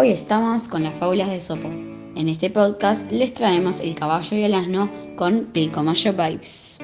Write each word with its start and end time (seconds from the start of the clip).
Hoy 0.00 0.10
estamos 0.10 0.68
con 0.68 0.84
las 0.84 0.94
fábulas 0.94 1.28
de 1.28 1.40
Sopo. 1.40 1.68
En 2.14 2.28
este 2.28 2.50
podcast 2.50 3.10
les 3.10 3.34
traemos 3.34 3.80
el 3.80 3.96
caballo 3.96 4.36
y 4.36 4.44
el 4.44 4.54
asno 4.54 4.88
con 5.16 5.46
Pilcomayo 5.46 6.12
Vibes. 6.12 6.78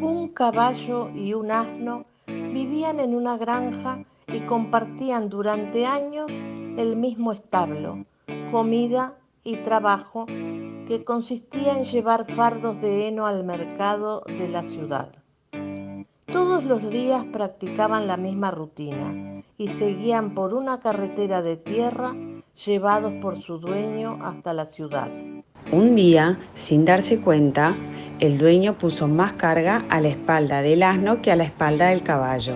Un 0.00 0.30
caballo 0.32 1.10
y 1.14 1.34
un 1.34 1.50
asno 1.50 2.06
vivían 2.26 2.98
en 2.98 3.14
una 3.14 3.36
granja 3.36 4.02
y 4.28 4.40
compartían 4.46 5.28
durante 5.28 5.84
años 5.84 6.30
el 6.30 6.96
mismo 6.96 7.32
establo, 7.32 8.06
comida 8.50 9.18
y 9.44 9.56
trabajo 9.56 10.24
que 10.24 11.04
consistía 11.04 11.76
en 11.76 11.84
llevar 11.84 12.24
fardos 12.24 12.80
de 12.80 13.08
heno 13.08 13.26
al 13.26 13.44
mercado 13.44 14.22
de 14.26 14.48
la 14.48 14.62
ciudad. 14.62 15.25
Todos 16.36 16.64
los 16.64 16.90
días 16.90 17.24
practicaban 17.32 18.06
la 18.06 18.18
misma 18.18 18.50
rutina 18.50 19.42
y 19.56 19.68
seguían 19.68 20.34
por 20.34 20.52
una 20.52 20.80
carretera 20.80 21.40
de 21.40 21.56
tierra 21.56 22.14
llevados 22.66 23.14
por 23.22 23.40
su 23.40 23.56
dueño 23.56 24.18
hasta 24.20 24.52
la 24.52 24.66
ciudad. 24.66 25.08
Un 25.72 25.94
día, 25.94 26.38
sin 26.52 26.84
darse 26.84 27.22
cuenta, 27.22 27.74
el 28.20 28.36
dueño 28.36 28.76
puso 28.76 29.08
más 29.08 29.32
carga 29.32 29.86
a 29.88 29.98
la 30.02 30.08
espalda 30.08 30.60
del 30.60 30.82
asno 30.82 31.22
que 31.22 31.32
a 31.32 31.36
la 31.36 31.44
espalda 31.44 31.86
del 31.86 32.02
caballo. 32.02 32.54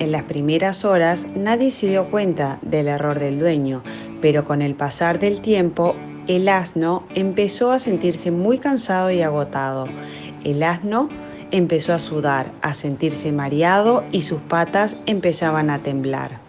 En 0.00 0.10
las 0.10 0.24
primeras 0.24 0.84
horas 0.84 1.28
nadie 1.36 1.70
se 1.70 1.86
dio 1.86 2.10
cuenta 2.10 2.58
del 2.62 2.88
error 2.88 3.20
del 3.20 3.38
dueño, 3.38 3.84
pero 4.20 4.44
con 4.44 4.60
el 4.60 4.74
pasar 4.74 5.20
del 5.20 5.40
tiempo 5.40 5.94
el 6.26 6.48
asno 6.48 7.04
empezó 7.14 7.70
a 7.70 7.78
sentirse 7.78 8.32
muy 8.32 8.58
cansado 8.58 9.12
y 9.12 9.22
agotado. 9.22 9.86
El 10.42 10.64
asno 10.64 11.08
empezó 11.50 11.92
a 11.94 11.98
sudar, 11.98 12.52
a 12.62 12.74
sentirse 12.74 13.32
mareado 13.32 14.04
y 14.12 14.22
sus 14.22 14.40
patas 14.40 14.96
empezaban 15.06 15.70
a 15.70 15.82
temblar. 15.82 16.40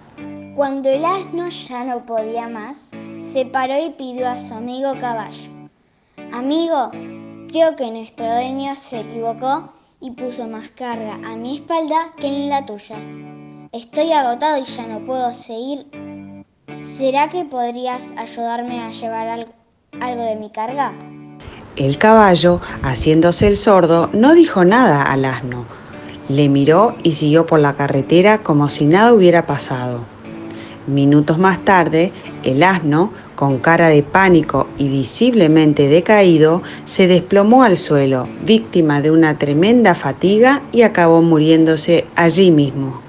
Cuando 0.56 0.90
el 0.90 1.06
asno 1.06 1.48
ya 1.50 1.84
no 1.84 2.06
podía 2.06 2.50
más, 2.50 2.92
se 3.22 3.46
paró 3.46 3.76
y 3.78 3.92
pidió 3.92 4.28
a 4.28 4.36
su 4.36 4.54
amigo 4.54 4.94
caballo. 5.00 5.50
Amigo, 6.34 6.92
creo 7.48 7.76
que 7.76 7.92
nuestro 7.92 8.26
dueño 8.26 8.76
se 8.76 9.00
equivocó 9.00 9.72
y 10.02 10.12
puso 10.12 10.48
más 10.48 10.70
carga 10.70 11.16
a 11.16 11.36
mi 11.36 11.56
espalda 11.56 12.14
que 12.18 12.28
en 12.28 12.50
la 12.50 12.66
tuya. 12.66 12.98
Estoy 13.72 14.12
agotado 14.12 14.58
y 14.58 14.66
ya 14.66 14.88
no 14.88 15.06
puedo 15.06 15.34
seguir. 15.34 15.88
¿Será 16.82 17.28
que 17.28 17.45
podrías 17.45 18.14
ayudarme 18.18 18.82
a 18.82 18.92
llevar 18.92 19.28
algo, 19.28 19.54
algo 20.00 20.23
de 20.23 20.36
mi 20.36 20.50
carga? 20.50 20.94
El 21.80 21.98
caballo, 21.98 22.60
haciéndose 22.84 23.48
el 23.48 23.56
sordo, 23.56 24.10
no 24.12 24.34
dijo 24.34 24.66
nada 24.66 25.02
al 25.02 25.24
asno. 25.24 25.66
Le 26.28 26.50
miró 26.50 26.94
y 27.04 27.14
siguió 27.14 27.46
por 27.46 27.62
la 27.62 27.78
carretera 27.78 28.44
como 28.44 28.68
si 28.68 28.86
nada 28.86 29.14
hubiera 29.14 29.46
pasado. 29.46 30.02
Minutos 30.88 31.38
más 31.38 31.64
tarde, 31.64 32.12
el 32.44 32.64
asno, 32.64 33.14
con 33.36 33.60
cara 33.60 33.88
de 33.88 34.04
pánico 34.04 34.68
y 34.78 34.90
visiblemente 34.90 35.88
decaído, 35.88 36.64
se 36.84 37.08
desplomó 37.08 37.64
al 37.64 37.78
suelo, 37.78 38.28
víctima 38.44 39.02
de 39.02 39.12
una 39.12 39.38
tremenda 39.38 39.96
fatiga 39.96 40.64
y 40.74 40.82
acabó 40.82 41.22
muriéndose 41.22 42.08
allí 42.18 42.52
mismo. 42.52 43.00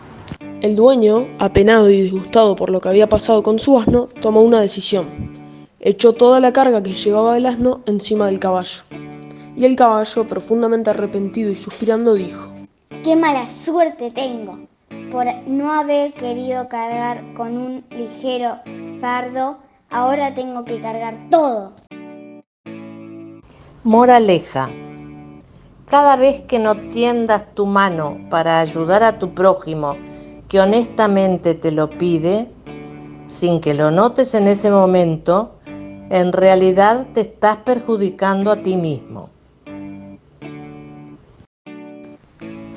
El 0.62 0.76
dueño, 0.76 1.26
apenado 1.40 1.90
y 1.90 2.02
disgustado 2.02 2.54
por 2.54 2.70
lo 2.70 2.80
que 2.80 2.88
había 2.88 3.08
pasado 3.08 3.42
con 3.42 3.58
su 3.58 3.80
asno, 3.80 4.06
tomó 4.20 4.42
una 4.42 4.60
decisión 4.60 5.29
echó 5.80 6.12
toda 6.12 6.40
la 6.40 6.52
carga 6.52 6.82
que 6.82 6.92
llevaba 6.92 7.36
el 7.36 7.46
asno 7.46 7.80
encima 7.86 8.26
del 8.26 8.38
caballo. 8.38 8.82
Y 9.56 9.64
el 9.64 9.76
caballo, 9.76 10.24
profundamente 10.24 10.90
arrepentido 10.90 11.50
y 11.50 11.56
suspirando, 11.56 12.14
dijo, 12.14 12.52
¡Qué 13.02 13.16
mala 13.16 13.46
suerte 13.46 14.10
tengo 14.10 14.58
por 15.10 15.26
no 15.46 15.72
haber 15.72 16.12
querido 16.12 16.68
cargar 16.68 17.34
con 17.34 17.56
un 17.56 17.84
ligero 17.90 18.58
fardo! 19.00 19.58
Ahora 19.90 20.34
tengo 20.34 20.64
que 20.64 20.78
cargar 20.78 21.16
todo. 21.30 21.72
Moraleja. 23.82 24.70
Cada 25.86 26.14
vez 26.16 26.42
que 26.42 26.60
no 26.60 26.76
tiendas 26.90 27.54
tu 27.54 27.66
mano 27.66 28.20
para 28.30 28.60
ayudar 28.60 29.02
a 29.02 29.18
tu 29.18 29.34
prójimo 29.34 29.96
que 30.48 30.60
honestamente 30.60 31.54
te 31.54 31.72
lo 31.72 31.90
pide, 31.90 32.48
sin 33.26 33.60
que 33.60 33.74
lo 33.74 33.90
notes 33.90 34.34
en 34.34 34.48
ese 34.48 34.70
momento, 34.70 35.59
en 36.10 36.32
realidad 36.32 37.06
te 37.14 37.22
estás 37.22 37.58
perjudicando 37.58 38.50
a 38.50 38.62
ti 38.62 38.76
mismo. 38.76 39.30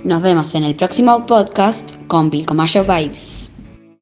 Nos 0.03 0.21
vemos 0.21 0.53
en 0.55 0.63
el 0.63 0.75
próximo 0.75 1.25
podcast 1.25 2.05
con 2.07 2.29
Pilcomayo 2.29 2.83
Vibes. 2.83 3.52